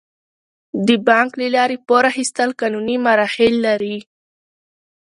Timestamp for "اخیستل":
2.11-2.49